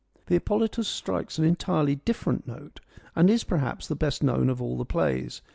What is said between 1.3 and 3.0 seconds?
an entirely different note,